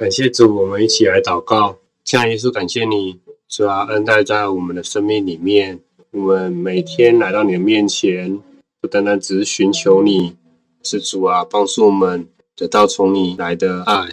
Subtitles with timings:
[0.00, 1.76] 感谢主，我们一起来祷告。
[2.04, 5.78] 亲爱耶稣，感谢你，主啊，恩待在我们的生命里面。
[6.12, 8.40] 我们每天来到你的面前，
[8.80, 10.38] 不单单只是寻求你，
[10.82, 12.26] 是主啊，帮助我们
[12.56, 14.08] 得到从你来的爱，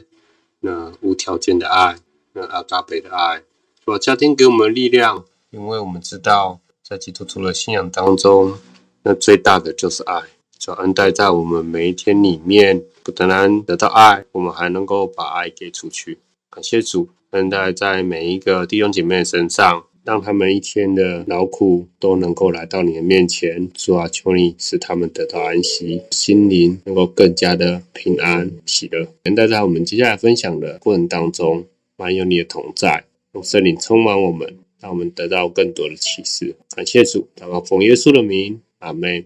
[0.59, 1.95] 那无条件的爱，
[2.33, 3.43] 那阿嘎贝的爱。
[3.85, 8.55] 主啊，加添给我们力量，因为我们知道，在基督徒的信仰当中，
[9.03, 10.21] 那最大的就是爱。
[10.59, 16.17] 主恩待在我们每一天里面，不单单得到爱，我们还能够把爱给出去。
[16.49, 19.83] 感谢主，恩待在每一个弟兄姐妹的身上。
[20.07, 29.05] 让他们一天的劳苦都能够来到你的面前，主啊，求你使他们得到安息，心灵能够更加的平安喜乐。
[29.25, 31.65] 能待在我们接下来分享的过程当中，
[31.97, 33.03] 满有你的同在，
[33.33, 36.55] 用圣灵充满我们，让我们得到更多的启示。
[36.73, 39.25] 感谢主，祷告奉耶稣的名，阿门。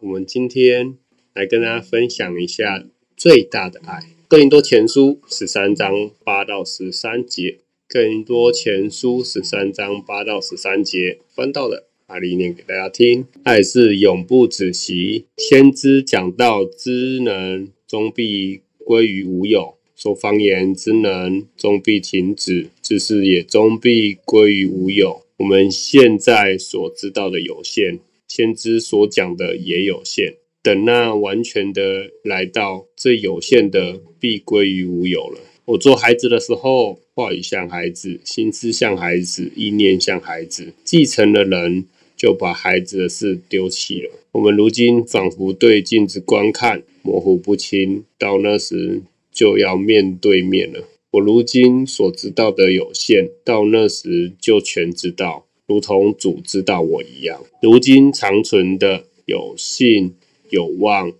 [0.00, 0.96] 我们今天
[1.34, 3.98] 来跟大家分享一下最大的爱，
[4.28, 7.58] 哥林多前书十三章八到十三节。
[7.88, 13.26] 哥林多前书十三章八到十三节，翻到的阿里念给大家听。
[13.42, 25.22] 爱是永不止息，先知讲道之能终必归于无有，说方言之能终必停止，知识也终必归于无有。
[25.38, 27.98] 我们现在所知道的有限，
[28.28, 30.34] 先知所讲的也有限。
[30.62, 35.40] 等那完全的来到，这有限的必归于无有了。
[35.64, 40.72] 我做孩子的时候，话语像孩子，心思像孩子，意念像孩子。
[40.84, 44.10] 既成了人，就把孩子的事丢弃了。
[44.32, 48.04] 我们如今仿佛对镜子观看，模糊不清。
[48.18, 50.84] 到那时就要面对面了。
[51.12, 57.44] 我如今所知道的有限，到那时就全知道，如同主知道我一样。
[57.62, 60.14] 如今长存的有信、
[60.48, 61.12] 有望、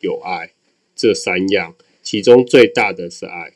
[0.00, 0.52] 有爱，
[0.94, 3.52] 这三样，其中最大的是爱。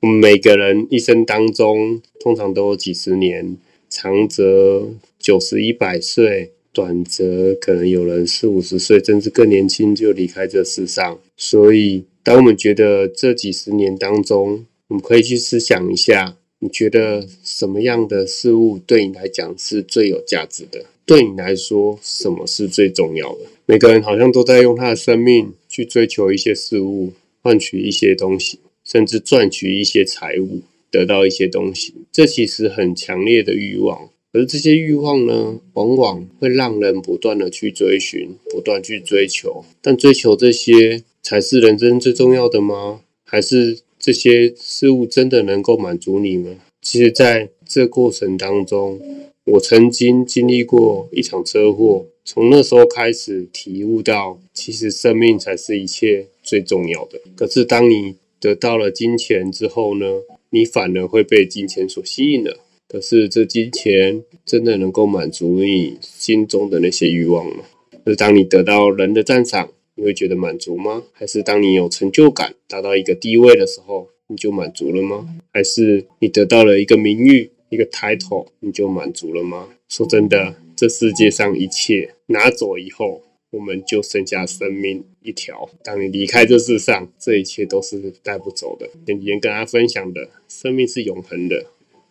[0.00, 3.56] 我们每个人一生当中，通常都有几十年，
[3.88, 11.18] 长则九十一百岁，短则可能有人四五十岁，甚至更年轻就离开这世上。
[11.38, 20.86] 所以，当我们觉得这几十年当中，我们可以去思想一下，你觉得什么样的事物对你来讲是最有价值的？
[21.04, 23.40] 对你来说，什么是最重要的？
[23.66, 28.60] 每个人好像都在用他的生命去追求一些事物，换取一些东西。
[28.82, 34.08] 甚至赚取一些财物，得到一些东西，这其实很强烈的欲望。
[34.32, 39.64] 而这些欲望呢，往往会让人不断的去追寻，不断去追求。
[39.82, 43.00] 但追求这些才是人生最重要的吗？
[43.24, 46.50] 还是这些事物真的能够满足你吗？
[46.82, 49.00] 其实，在这过程当中，
[49.46, 57.18] 我曾经经历过一场车祸，从那时候开始体悟到，其实生命才是一切最重要的。
[57.34, 60.04] 可是，当你得到了金钱之后呢，
[60.50, 62.58] 你反而会被金钱所吸引了。
[62.86, 67.64] 可是这金钱真的能够满足你心中的那些欲望吗？
[68.04, 71.04] 就是当你得到人的赞赏，你会觉得满足吗？
[71.12, 75.28] 还是当你有成就感，达到一个地位的时候，你就满足了吗？
[75.52, 79.68] 还是你得到了一个名誉、一个 title，你就满足了吗？
[79.88, 83.22] 说真的，这世界上一切拿走以后。
[83.50, 85.70] 我们就剩下生命一条。
[85.84, 88.90] 当你离开这世上，这一切都是带不走的。
[89.06, 91.66] 前几天跟大家分享的，生命是永恒的，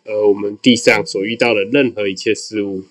[0.06, 2.86] 而我们地上所遇到的任何一切事物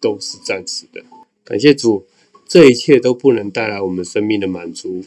[0.00, 1.02] 都是暂时的。
[1.44, 2.06] 感谢主，
[2.48, 5.04] 这一切都不能带来我们生命的满足，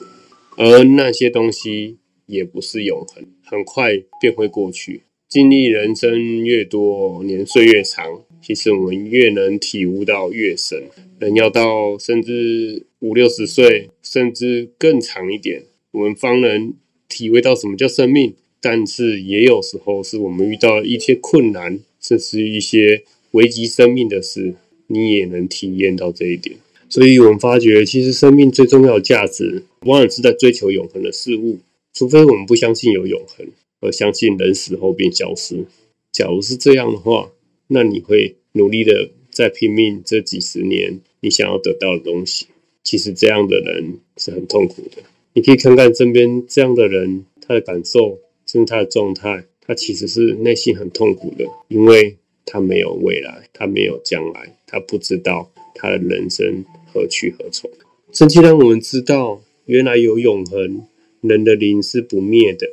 [0.58, 1.98] 而那些东西
[2.28, 5.02] 也不是永恒，很快便会过去。
[5.28, 10.84] 经历人生越多，年岁越长，其实我们越能体悟到越深。
[11.18, 15.64] 人要到甚至五六十岁，甚至更长一点，
[15.94, 16.74] 我们方能
[17.10, 18.36] 体会到什么叫生命。
[18.60, 24.54] 但是也有时候是我们遇到一些困难，甚至一些危及生命的事，
[24.86, 26.58] 你也能体验到这一点。
[26.92, 31.58] 所以我们发觉，其实生命最重要的价值，往往是在追求永恒的事物，
[31.94, 33.48] 除非我们不相信有永恒。
[33.84, 35.66] 而相信人死后便消失。
[36.12, 37.32] 假如是这样的话，
[37.66, 42.46] 那你会努力的在拼命这几十年，你想要得到的东西。
[42.84, 45.02] 其实这样的人是很痛苦的。
[45.34, 57.70] 你可以看看身边这样的人，他的感受，甚至他的状态，他其实是内心很痛苦的，因为他没有未来，他没有将来，他不知道他的人生何去何从。
[58.12, 60.84] 圣经让我们知道，原来有永恒，
[61.22, 62.68] 人的灵是不灭的。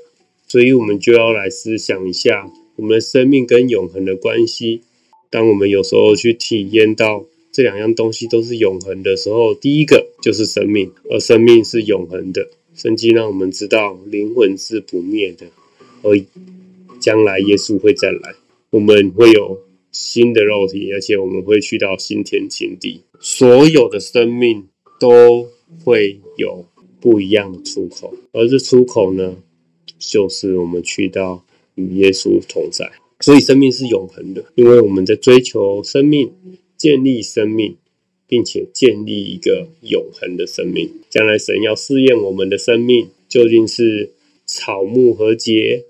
[0.47, 4.83] 所以，我们就要来思想一下我们的生命跟永恒的关系。
[5.31, 12.49] 当我们有时候去体验到这两样东西都是永恒的时候，第一个就是生命，而生命是永恒的。
[12.75, 15.47] 圣经让我们知道灵魂是不灭的，
[16.03, 16.19] 而
[16.99, 18.35] 将来耶稣会再来，
[18.71, 19.61] 我们会有
[19.93, 24.67] 新的肉体，而且我们会去到新天新地，所有的生命
[25.01, 25.49] 都
[25.85, 26.65] 会有
[27.01, 29.37] 不一样的出口，而这出口呢，
[29.99, 31.45] 就是我们去到
[31.75, 32.91] 与耶稣同在。
[33.21, 36.31] 所以生命是永恒的，因为我们在追求生命，
[36.77, 37.77] 建立生命，
[38.29, 40.89] 并且建立一个永恒的生命。
[41.11, 44.13] 将来神要试验我们的生命，究竟是
[44.45, 45.85] 草木和结，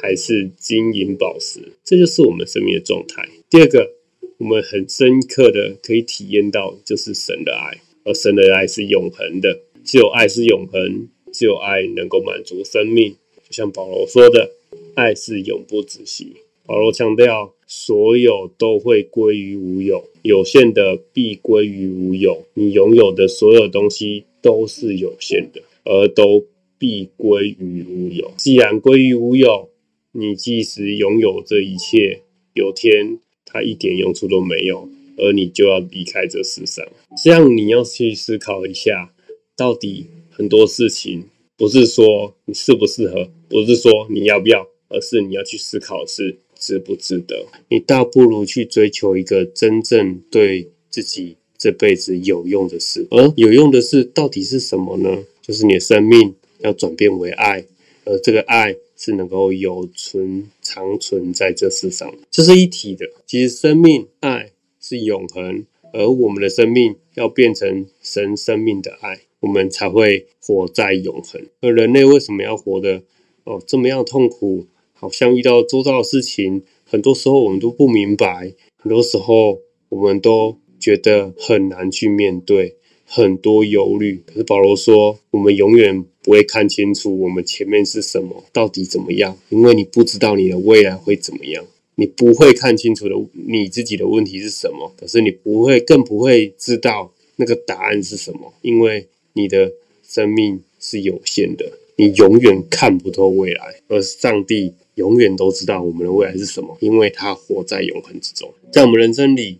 [0.00, 1.60] 还是金银宝石？
[1.84, 3.28] 这就是我们生命的状态。
[3.48, 3.90] 第二个，
[4.38, 9.60] 我们很深刻的可以体验到，就是神的爱，而神的爱是永恒的。
[9.84, 13.16] 只有爱是永恒，只有爱能够满足生命。
[13.44, 14.52] 就像保罗说的，
[14.94, 16.32] 爱是永不止息。
[16.66, 22.46] 保罗强调，所有都会归于无有，有限的必归于无有。
[22.54, 26.46] 你拥有的所有东西都是有限的，而都
[26.78, 28.32] 必归于无有。
[28.38, 29.68] 既然归于无有，
[30.14, 32.22] 你即使拥有这一切，
[32.54, 34.88] 有天它一点用处都没有，
[35.18, 36.86] 而你就要离开这世上。
[37.22, 39.12] 这样你要去思考一下，
[39.56, 41.24] 到底很多事情
[41.56, 46.38] 不是说你适不适合，不是说你要不要，而是你要去思考是。
[46.56, 47.46] 值不值得？
[47.68, 53.06] 你倒不如去追求一个真正对自己这辈子有用的事。
[53.10, 55.24] 而有用的事到底是什么呢？
[55.42, 57.66] 就是你的生命要转变为爱，
[58.06, 63.06] 而这个爱是能够有存长存在这世上，这是一体的。
[63.26, 71.46] 其实生命爱是永恒，而我们的生命要变成神生命的爱，我们才会活在永恒。
[71.60, 73.02] 而人类为什么要活得
[73.44, 74.68] 哦这么样痛苦？
[74.94, 79.60] 好像遇到周遭的事情，很多时候我们都不明白，很多时候
[79.90, 84.22] 我们都觉得很难去面对，很多忧虑。
[84.26, 91.64] 可是保罗说，我们永远不会看清楚我们前面是什么，到底怎么样，因为你不知道你的未来会怎么样，
[91.96, 99.72] 你不会看清楚的你自己的问题是什么，可是你不会，更不会知道那个答案是什么，因为你的
[100.02, 104.74] 生命是有限的，你永远看不透未来，而上帝。
[104.94, 108.54] 永远都知道我们的未来是什么，因为他活在永恒之中。
[108.72, 109.58] 在我们人生里，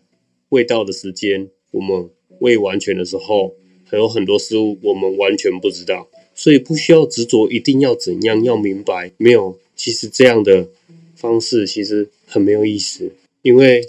[0.50, 2.08] 未到的时间，我们
[2.44, 3.54] 未完全的时候，
[3.84, 9.12] 还有很多事物我们完全不知道，所以不需要执着，一定要怎样，要明白。
[9.16, 10.68] 没有，其实这样的
[11.16, 13.82] 方式其实很没有意思，因为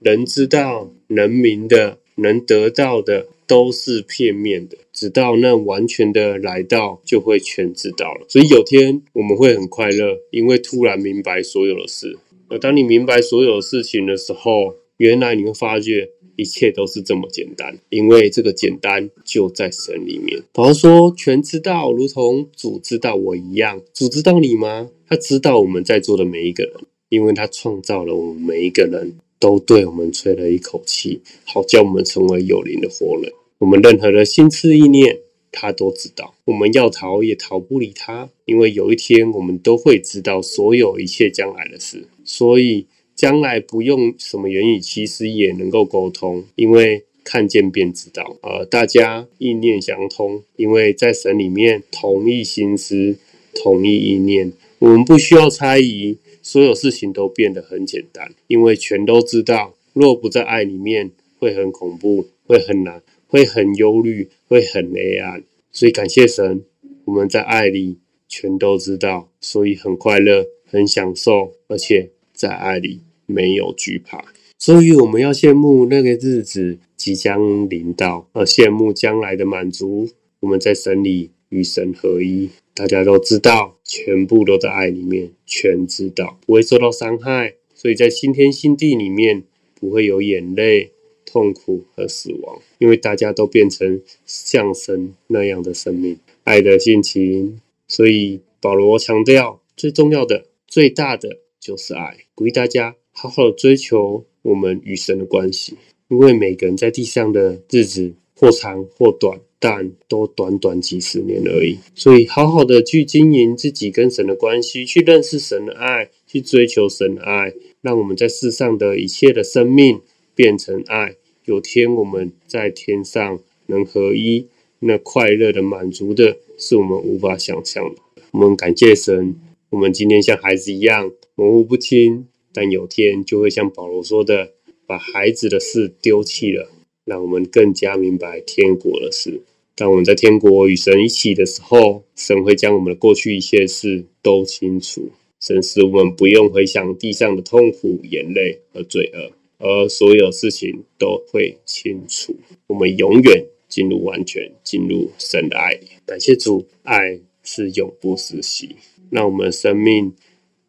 [0.00, 3.28] 能知道、能明的、能得到的。
[3.44, 8.24] 都是片面的，直到那完全的来到，就会全知道了。
[8.26, 12.16] 所以有天我们会很快乐，因为突然明白所有的事。
[12.48, 20.42] 而当你明白所有的事情的时候，原来你会发觉一切都是这么简单，因为这个简单就在神里面。
[20.52, 23.80] 保罗说，全知道，如同主知道我一样。
[23.92, 24.88] 主知道你吗？
[25.08, 26.74] 他知道我们在座的每一个人，
[27.08, 33.30] 因为他创造了我们每一个人都对我们吹了一口气，好叫我们成为有灵的活人。
[33.58, 35.18] 我们任何的心思意念，
[35.50, 36.34] 他都知道。
[36.46, 42.08] 我们要逃也逃不离他，因为有一天我们都会知道所有一切将来的事。
[42.24, 48.36] 所以将来不用什么言语，其实也能够沟通，因为看见便知道。
[48.42, 53.16] 呃，大家意念相通，因为在神里面同一心思、
[53.54, 59.74] 同一意念，我们不需要猜疑，所有事情都变得很简单，因为全都知道。
[59.92, 63.02] 若不在爱里面，会很恐怖，会很难。
[63.28, 66.62] 会很忧虑，会很黑暗，所以感谢神，
[67.06, 67.96] 我们在爱里
[68.28, 72.10] 全都知道，所以很快乐，很享受，而且
[72.42, 74.24] 在爱里没有惧怕。
[74.58, 80.08] 所以我们要羡慕那个日子即将临到，而羡慕将来的满足。
[80.40, 89.44] 我们在神里与神合一，大家都知道，全部都在爱里面，全知道不会受到伤害，所以在新天新地里面
[89.78, 90.90] 不会有眼泪。
[91.24, 97.58] 痛苦和死亡，因为大家都变成像神那样的生命，爱的性情。
[97.88, 105.76] 所以保罗强调，最重要的、最大的就是爱，鼓励大家好好的追求我们与神的关系。
[106.08, 111.78] 因为每个人在地上的日子或长或短，但都短短几十年而已。
[111.94, 120.00] 所以好好的去经营自己跟神的关系，去认识神的爱，去追求神的爱，让我们在世上的一切的生命
[120.34, 121.14] 变成爱。
[121.44, 124.48] 有天我们在天上能合一，
[124.80, 128.02] 那快乐的满足的是我们无法想象的。
[128.32, 129.36] 我们感谢神，
[129.70, 134.52] 我们今天像孩子一样模糊不清，但有天就会像保罗说的，
[134.86, 136.70] 把孩子的事丢弃了，
[137.04, 139.40] 让我们更加明白天国的事。
[139.74, 145.10] 当我们在天国与神一起的时候，神会将我们的过去一切事都清楚。
[145.40, 152.36] 神使我们不用回想地上的痛苦、眼泪和罪恶，而所有事情都会清楚。
[152.66, 155.88] 我们永远进入完全，进入神的爱里。
[156.06, 158.76] 感谢主，爱是永不死息，
[159.10, 160.12] 让我们生命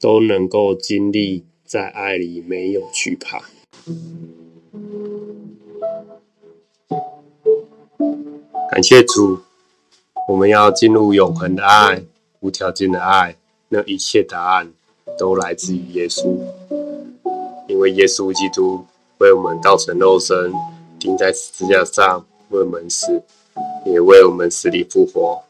[0.03, 3.41] 都能够经历在爱里，没有惧怕。
[8.69, 9.39] 感谢主，
[10.27, 12.03] 我们要进入永恒的爱，
[12.41, 13.37] 无条件的爱。
[13.69, 14.73] 那一切答案
[15.17, 16.37] 都来自于耶稣，
[17.69, 18.85] 因为耶稣基督
[19.19, 20.51] 为我们道成肉身，
[20.99, 23.23] 钉在十字架上为我们死，
[23.85, 25.41] 也为我们死里复活，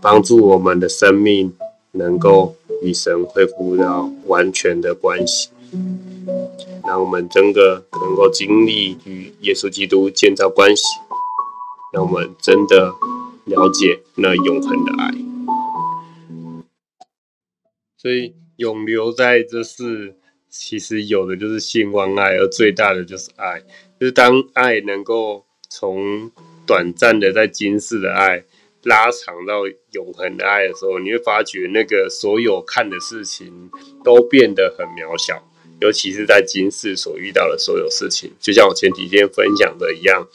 [0.00, 1.54] 帮助我们的生命
[1.92, 5.50] 能够与神恢复到完全的关系，
[6.86, 10.82] 让我们真的能够经历与耶稣基督建造关系。
[11.92, 12.94] 让我们真的
[13.46, 15.10] 了解那永恒的爱，
[17.96, 20.14] 所以永留在这世，
[20.48, 23.64] 其实有的就是信望爱，而最大的就是爱。
[23.98, 26.30] 就是当爱能够从
[26.64, 28.44] 短暂的在今世的爱
[28.84, 33.70] 拉长到永恒的爱的时候，你会发觉那个所有看的事情
[34.04, 35.42] 都变得很渺小，
[35.80, 40.26] 尤其是在今世所遇到的所有事情，就像我前几天分享的一样，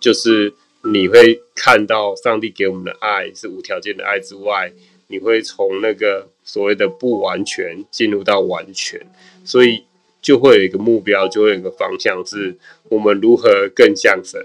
[0.00, 0.54] 就是。
[0.82, 4.72] 你会看到上帝给我们的爱是无条件的爱之外，
[5.08, 8.98] 你会从那个所谓的不完全进入到完全，
[9.44, 9.84] 所以
[10.22, 12.56] 就会有一个目标，就会有一个方向，是
[12.88, 14.42] 我们如何更像神，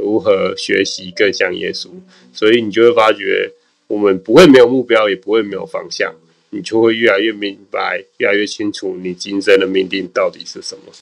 [0.00, 1.88] 如何学习更像耶稣。
[2.32, 3.52] 所以你就会发觉，
[3.86, 6.14] 我们不会没有目标，也不会没有方向，
[6.50, 10.92] 你就会越来越明白，越来越清楚你今生的命定到底是什么。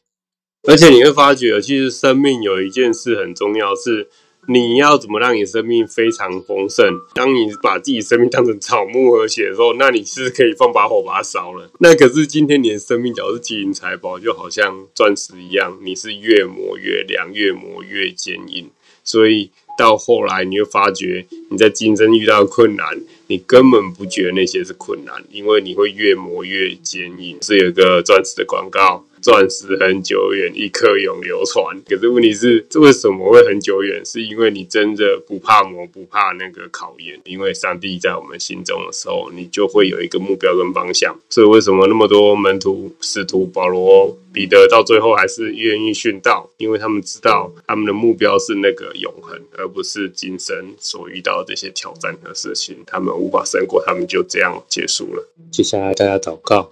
[0.68, 4.08] 而且你会发觉，其实生命有一件事很重要是。
[4.50, 6.86] 你要怎么让你生命非常丰盛？
[7.12, 11.70] 当你把自己生命当成草木和血的时候，那你是可以放把火把它烧了。
[11.80, 18.70] 那可是今天你的生命，假如是金银财宝，就好像钻石一样，你是越磨越亮，越磨越坚硬。
[19.08, 22.86] 所以到后来你会发觉，你在竞争遇到困难，
[23.28, 27.38] 你根本不觉得那些是困难，因为你会越磨越坚硬。
[27.40, 29.06] 是有一个钻石的广告。
[29.28, 31.78] 钻石很久远，一颗永流传。
[31.86, 34.02] 可是问题是，这为什么会很久远？
[34.02, 37.20] 是因为你真的不怕磨，不怕那个考验。
[37.26, 41.14] 因为上帝在我们心中的时候，你就会有一个目标跟方向。
[41.28, 46.48] 所以为什么那么多门徒、使徒保罗、彼得到最后还是愿意殉道？
[46.56, 52.78] 因为他们知道他们的目标是那个永恒，而不是今生所遇到的这些挑战和事情。
[52.86, 55.28] 他们无法胜过，他们就这样结束了。
[55.52, 56.70] 接下来大家祷告：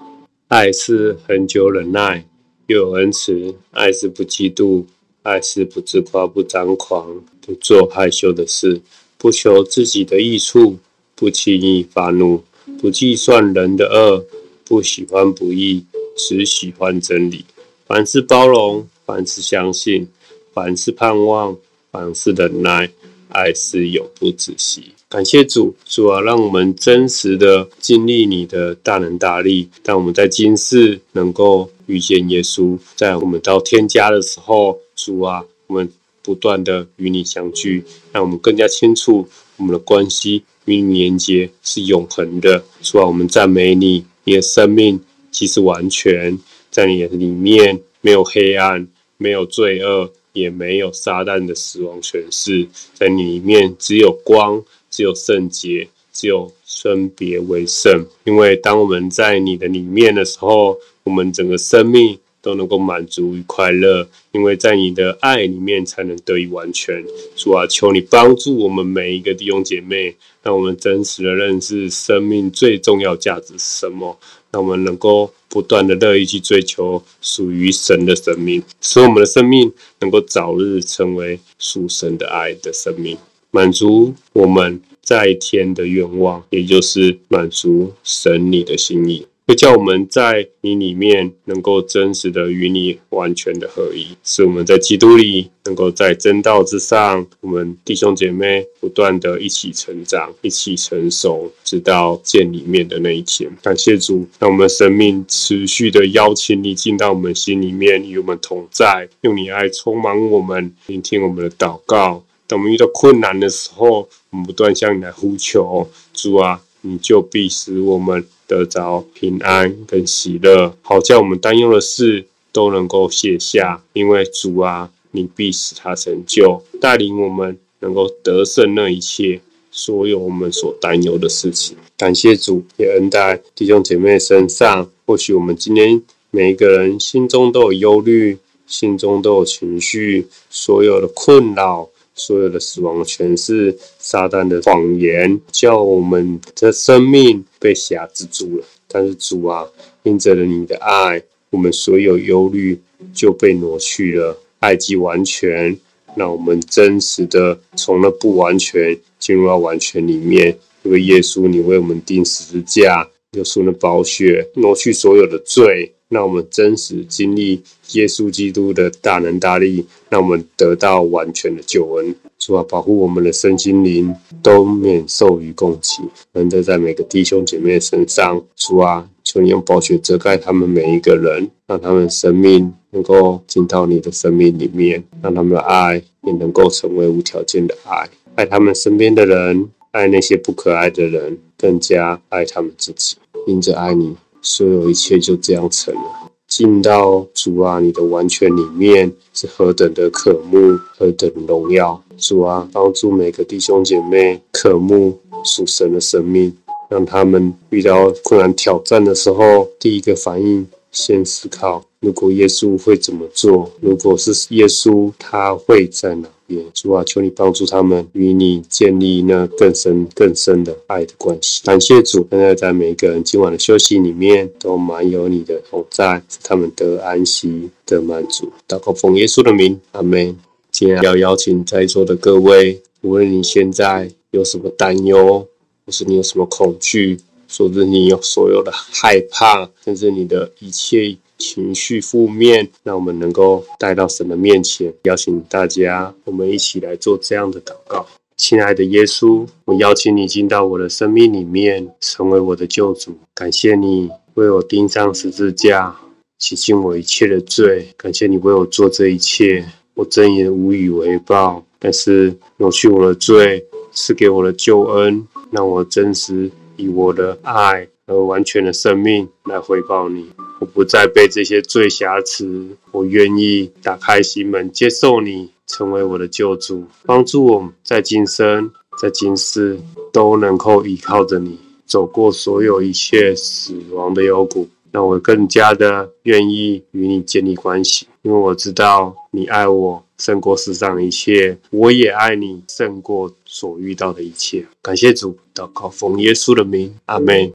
[0.48, 2.24] 爱是恒久忍耐。
[2.66, 4.84] 有恩慈，爱是不嫉妒，
[5.22, 8.80] 爱是不自夸，不张狂，不做害羞的事，
[9.16, 10.76] 不求自己的益处，
[11.14, 12.42] 不轻易发怒，
[12.80, 14.24] 不计算人的恶，
[14.64, 15.84] 不喜欢不义，
[16.16, 17.44] 只喜欢真理。
[17.86, 20.08] 凡事包容，凡事相信，
[20.52, 21.56] 凡事盼望，
[21.92, 22.90] 凡事忍耐，
[23.28, 24.92] 爱是永不止息。
[25.08, 35.90] 感谢主，主啊，让我们真实的经历你的大能大力，让我们在今世能够遇见耶稣，在我们到天家的时候，主啊，我们
[36.22, 42.64] 不断的与你相聚，让我们更加清楚我们的关系与你连接是永恒的。
[42.82, 45.00] 主啊，我们赞美你，你的生命
[45.30, 46.38] 其实完全
[46.70, 54.62] 在你的里面，没有黑暗，没有罪恶，也没有撒旦的死亡权势，在你里面只有光。
[54.88, 58.06] 只有圣洁，只有分别为圣。
[58.24, 64.08] 因为当我们在你的里面的时候，我们整个生命都能够满足与快乐。
[64.32, 67.02] 因为在你的爱里面才能得以完全。
[67.36, 74.18] 主啊，求你帮助我们每一个弟兄姐妹，让我们真实的认识生命最重要价值是什么，
[74.50, 83.16] 让我们能够不断的乐意去追求属于神的生命，使我们的生命能够早日成为属神的爱的生命。
[83.50, 103.48] 满足我们在天的愿望，也就是满足神你的心意，会叫我们在你里面能够真实的与你完全的合一，使我们在基督里能够在真道之上，我们弟兄姐妹不断的一起成长，一起成熟，直到见里面的那一天。
[103.62, 112.24] 感谢主，让我们生命持续的邀请你进到我们心里面，与我们同在，用你爱充满我们，聆听我们的祷告。
[112.48, 129.40] 当我们遇到困难的时候，我们不断向你来呼求，主啊，你就必使我们得着平安跟喜乐，好叫我们担忧的事都能够卸下，因为主啊，你必使他成就，带领我们能够得胜那一切。
[129.78, 131.76] 所有我们所担忧的事情。
[131.98, 134.90] 感谢主，也恩待弟兄姐妹身上。
[135.04, 148.64] 或许我们今天每一个人心中都有忧虑，心中都有情绪，所有的困扰，所有的死亡全是，撒旦的谎言，叫我们的生命被辖制住了。
[148.88, 149.64] 但是主啊，
[150.02, 152.80] 因着了你的爱，我们所有忧虑
[153.12, 154.36] 就被挪去了。
[154.60, 155.78] 爱既完全，
[156.16, 160.56] 让我们真实的从那不完全进入到完全里面。
[160.82, 163.06] 因为耶稣，你为我们钉十字架。
[163.32, 172.14] 耶稣的宝血挪去所有的罪，让我们真实经历耶稣基督的大能大力，让我们得到完全的救恩。
[172.38, 178.40] 主啊，保护我们的身心灵都免受于攻击，能得在每个弟兄姐妹身上。
[178.54, 193.16] 主啊，求你用宝血遮盖他们每一个人，让他们生命能够进到你的生命里面，让他们的爱也能够成为无条件的爱，爱他们身边的人，爱那些不可爱的人，更加爱他们自己。
[193.46, 194.14] 因着爱你，
[194.48, 196.30] 所有一切就这样成了。
[196.46, 202.00] 进到主啊，你的完全里面是何等的渴慕，何等荣耀。
[202.16, 206.56] 主啊，帮助每个弟兄姐妹渴慕属神的生命，
[206.88, 213.68] 让他们遇到困难挑战的时候，第一个反应先思考：如果耶稣会怎么做？
[213.80, 216.28] 如果是耶稣，他会在哪？
[216.72, 221.62] 主啊，求你帮助他们与你建立那更深更深的爱的关系。
[221.64, 228.52] 感谢主，现在在每一个人今晚的休息里面，都满有你的同在，使他们得安息、得满足。
[228.68, 230.36] 祷告奉耶稣的名，阿门。
[230.70, 235.46] 今天要邀请在座的各位，无论你现在有什么担忧，
[235.84, 241.16] 或是你有什么恐惧，或是你有所有的害怕，甚至你的一切。
[241.38, 244.92] 情绪负面，让我们能够带到神的面前。
[245.02, 248.06] 邀请大家，我们一起来做这样的祷告。
[248.36, 253.16] 亲爱的耶稣，我邀请你进到我的生命里面，成为我的救主。
[253.34, 255.96] 感谢你为我钉上十字架，
[256.38, 257.88] 洗净我一切的罪。
[257.96, 259.64] 感谢你为我做这一切，
[259.94, 261.64] 我真也无以为报。
[261.78, 270.26] 但是挪去我的罪，赐给我的救恩，让我真实以我的爱和完全的生命来回报你。
[270.58, 279.78] 我不再被这些罪挟持，我愿意打开心门，接受你成为我的救主，帮助我在今生、在今世
[280.12, 294.64] 都能够依靠着你，走过所有一切死亡的幽谷，让我更加的愿意与你建立关系，因为我知道你爱我胜过世上一切，我也爱你胜过所遇到的一切。
[294.80, 297.36] 感谢主，祷告奉耶稣的名，阿门。